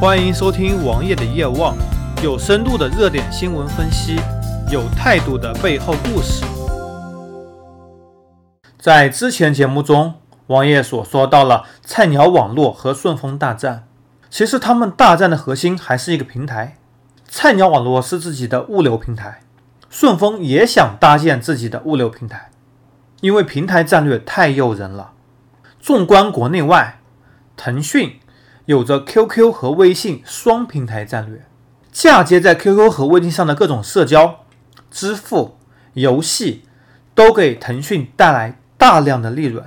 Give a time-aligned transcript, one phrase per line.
[0.00, 1.76] 欢迎收听王爷的夜望，
[2.22, 4.18] 有深度的热点新闻分析，
[4.72, 6.42] 有态度的背后故事。
[8.78, 10.14] 在之前节目中，
[10.46, 13.86] 王爷所说到了菜鸟网络和顺丰大战，
[14.30, 16.78] 其实他们大战的核心还是一个平台。
[17.28, 19.42] 菜鸟网络是自己的物流平台，
[19.90, 22.50] 顺丰也想搭建自己的物流平台，
[23.20, 25.12] 因为平台战略太诱人了。
[25.78, 27.00] 纵观国内外，
[27.54, 28.18] 腾讯。
[28.70, 31.44] 有着 QQ 和微信双平台战略，
[31.90, 34.44] 嫁接在 QQ 和微信上的各种社交、
[34.92, 35.58] 支付、
[35.94, 36.62] 游戏，
[37.12, 39.66] 都给腾讯带来大量的利润。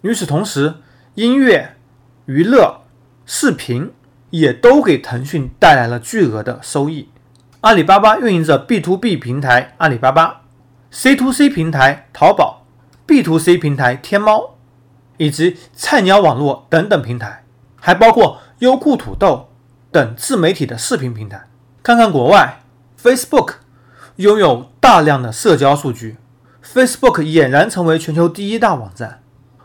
[0.00, 0.74] 与此同时，
[1.14, 1.76] 音乐、
[2.26, 2.80] 娱乐、
[3.24, 3.92] 视频
[4.30, 7.10] 也都给腾讯带来了巨额的收益。
[7.60, 10.42] 阿里巴巴运营着 B to B 平台阿里巴巴、
[10.90, 12.66] C to C 平台淘宝、
[13.06, 14.56] B to C 平台天猫，
[15.18, 17.43] 以及菜鸟网络等等平台。
[17.86, 19.50] 还包括优酷、土豆
[19.92, 21.46] 等自媒体的视频平台。
[21.82, 22.62] 看看国外
[22.98, 23.56] ，Facebook
[24.16, 26.16] 拥有大量的社交数据
[26.64, 29.20] ，Facebook 俨然成为全球第一大网站。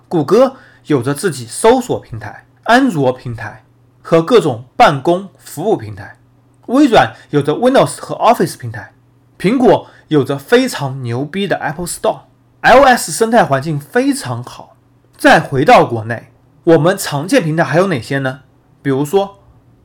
[0.09, 3.63] 谷歌有着自己搜索平台、安卓平台
[4.01, 6.17] 和各种办公服务平台。
[6.65, 8.91] 微软有着 Windows 和 Office 平台。
[9.39, 14.75] 苹果有着非常牛逼的 Apple Store，iOS 生态环境非常好。
[15.17, 16.28] 再回到国内。
[16.69, 18.41] 我们常见平台还有哪些呢？
[18.83, 19.39] 比如说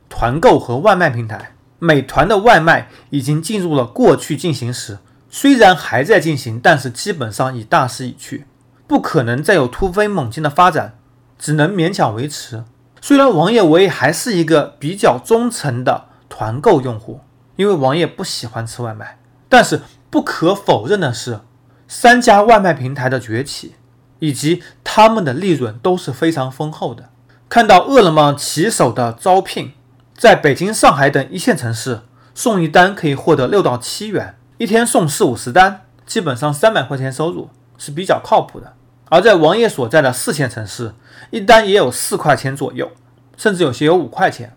[0.07, 8.45] 团购和外卖平台，美团的外卖已经进入了过去进行时，虽然还在进行，但是基本上已大势已去，
[8.85, 10.99] 不可能再有突飞猛进的发展，
[11.39, 12.63] 只能勉强维持。
[13.01, 17.21] 虽然王爷我也还是一个比较忠诚的团购用户，
[17.55, 19.17] 因为王爷不喜欢吃外卖，
[19.49, 21.39] 但是不可否认的是，
[21.87, 23.73] 三家外卖平台的崛起。
[24.19, 24.63] 以及
[24.95, 27.09] 他们的利润都是非常丰厚的。
[27.49, 29.73] 看到饿了么骑手的招聘，
[30.17, 31.99] 在北京、上海等一线城市，
[32.33, 38.71] 送一单可以获得六到七元，一天送四五十单，基本上三百块钱收入是比较靠谱的。
[39.09, 40.93] 而在王爷所在的四线城市，
[41.29, 42.89] 一单也有四块钱左右，
[43.35, 44.55] 甚至有些有五块钱，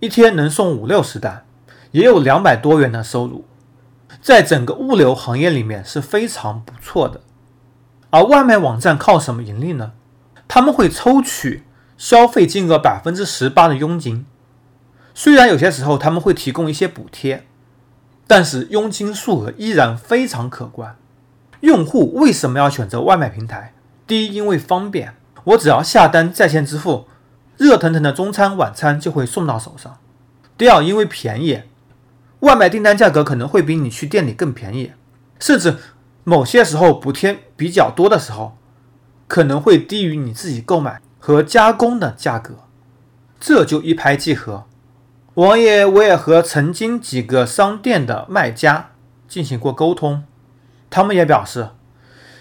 [0.00, 1.44] 一天能送五六十单，
[1.90, 3.44] 也有两百多元的收入，
[4.22, 7.20] 在整个物流行业里面是非常不错的。
[8.12, 9.92] 而外卖网站靠什么盈利呢？
[10.46, 11.64] 他们会抽取
[11.96, 14.26] 消费金额百分之十八的佣金，
[15.14, 17.46] 虽然有些时候他们会提供一些补贴，
[18.26, 20.94] 但是佣金数额依然非常可观。
[21.60, 23.72] 用户为什么要选择外卖平台？
[24.06, 27.08] 第一，因为方便，我只要下单在线支付，
[27.56, 29.96] 热腾腾的中餐晚餐就会送到手上。
[30.58, 31.62] 第二，因为便宜，
[32.40, 34.92] 外卖订单价格可能会比你去店里更便宜，
[35.38, 35.78] 甚至。
[36.24, 38.56] 某些时候补贴比较多的时候，
[39.26, 42.54] 可能会低于你自己购买和加工的价格，
[43.40, 44.64] 这就一拍即合。
[45.34, 48.90] 王爷，我也和曾经几个商店的卖家
[49.26, 50.24] 进行过沟通，
[50.90, 51.70] 他们也表示，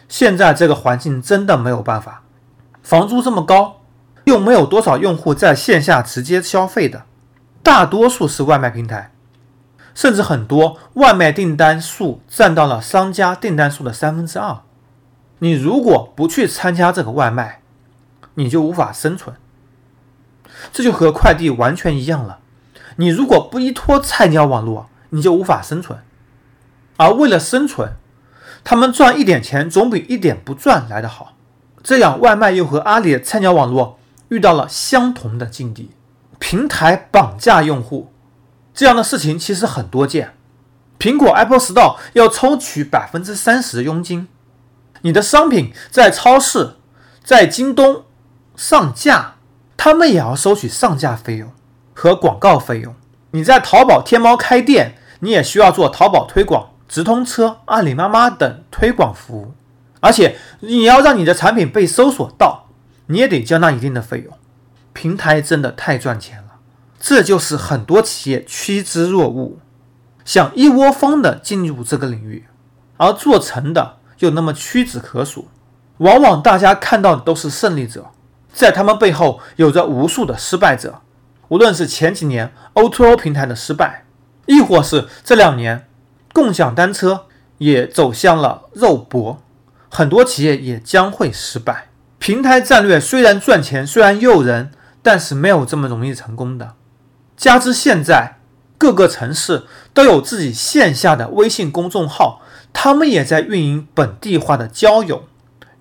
[0.10, 2.24] 现在这个环境真的没有办法，
[2.84, 3.82] 房租这么高，
[4.26, 7.06] 又没有多少用户在线下直接消费的，
[7.64, 9.14] 大多数是外卖平台。
[9.94, 14.62] 甚至很多外卖订单数占到了商家订单数的三分之二。
[15.40, 17.62] 你如果不去参加这个外卖，
[18.36, 19.36] 你就无法生存。
[20.72, 22.40] 这就和快递完全一样了。
[22.98, 26.00] 你如果不依托菜鸟网络，你就无法生存。
[26.98, 27.94] 而为了生存，
[28.64, 31.34] 他们赚一点钱总比一点不赚来得好。
[31.82, 33.98] 这样，外卖又和阿里的菜鸟网络
[34.30, 35.90] 遇到了相同的境地，
[36.38, 38.12] 平台绑架用户。
[38.74, 40.36] 这样的事情其实很多见，
[40.98, 44.28] 苹果 Apple Store 要抽取百分之三十的佣金，
[45.02, 46.76] 你的商品在超市、
[47.24, 48.06] 在京东
[48.56, 49.36] 上架，
[49.76, 51.52] 他们也要收取上架费用
[51.94, 52.96] 和广告费用。
[53.32, 59.54] 你在淘宝、天猫开店，你也需要做淘宝推广、直通车、阿里妈妈等推广服务，
[60.00, 62.68] 而且你要让你的产品被搜索到，
[63.08, 64.38] 你也得交纳一定的费用。
[64.94, 66.51] 平台真的太赚钱了。
[67.04, 69.58] 这就是很多企业趋之若鹜，
[70.24, 72.46] 想一窝蜂的进入这个领域，
[72.98, 75.48] 而做成的又那么屈指可数。
[75.98, 78.12] 往往大家看到的都是胜利者，
[78.54, 81.02] 在他们背后有着无数的失败者。
[81.48, 84.06] 无论是前几年 O2O 平台的失败，
[84.46, 85.88] 亦或是这两年
[86.32, 87.26] 共享单车
[87.58, 89.42] 也走向了肉搏，
[89.90, 91.90] 很多企业也将会失败。
[92.20, 94.72] 平台战略虽然赚钱，虽然诱人，
[95.02, 96.76] 但是没有这么容易成功的。
[97.42, 98.36] 加之现在
[98.78, 99.64] 各个城市
[99.96, 102.40] 都有自己线下的微信公众号，
[102.72, 105.24] 他们也在运营本地化的交友、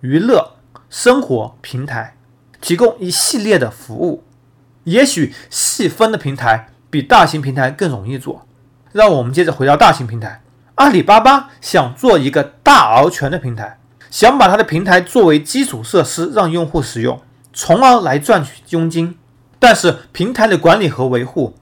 [0.00, 0.54] 娱乐、
[0.88, 2.16] 生活平台，
[2.62, 4.24] 提供一系列的服务。
[4.84, 8.46] 也许细分的平台比大型平台更容易做。
[8.92, 10.40] 让我们接着回到大型平台，
[10.76, 13.78] 阿里巴巴想做一个大而全的平台，
[14.10, 17.20] 想把它的平台作为基础设施让用户使用，
[17.52, 19.18] 从而来赚取佣金。
[19.60, 21.54] 但是平台的管理和维护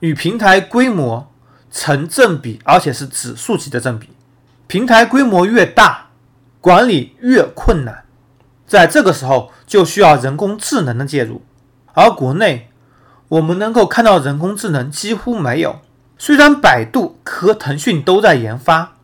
[0.00, 1.32] 与平台规模
[1.70, 4.10] 成正比，而且是指数级的正比。
[4.66, 6.08] 平台规模越大，
[6.60, 8.04] 管理越困难。
[8.66, 11.42] 在这个时候，就需要人工智能的介入。
[11.92, 12.70] 而国内，
[13.28, 15.80] 我们能够看到人工智能几乎没有。
[16.18, 18.94] 虽然百度和腾讯都在研发，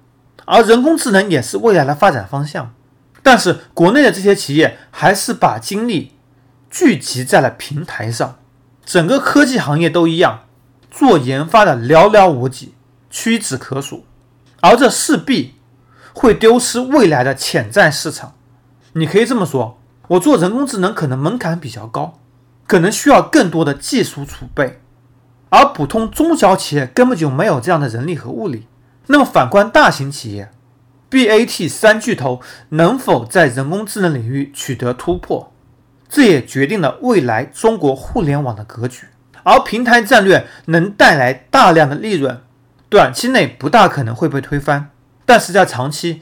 [0.45, 2.75] 而人工智能也是未来的发展方向，
[3.23, 6.15] 但是国内的这些企业还是把精力
[6.69, 8.39] 聚集在了平台上。
[8.91, 10.41] 整个科技行业都一样，
[10.91, 12.75] 做研发的寥寥无几，
[13.09, 14.05] 屈指可数，
[14.63, 15.55] 而这势必
[16.13, 18.35] 会丢失未来的潜在市场。
[18.95, 19.79] 你可以这么说，
[20.09, 22.19] 我做人工智能可能门槛比较高，
[22.67, 24.81] 可能需要更多的技术储备，
[25.51, 28.67] 而普通中小企业根本就没有这样的人力和物力。
[29.07, 30.51] 那么反观大型企业
[31.09, 32.41] ，BAT 三巨头
[32.71, 35.53] 能否在人工智能领域取得突破？
[36.11, 39.07] 这也决定了未来中国互联网的格局，
[39.45, 42.43] 而平台战略能带来大量的利润，
[42.89, 44.91] 短期内不大可能会被推翻，
[45.25, 46.21] 但是在长期，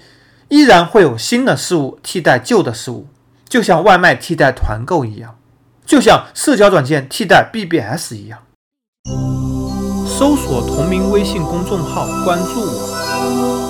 [0.49, 3.07] 依然会有新的事物替代旧的事物，
[3.49, 5.39] 就像外卖替代团购一样，
[5.87, 8.41] 就像社交软件替代 BBS 一样。
[10.07, 13.68] 搜索同名微信公众号，关注我。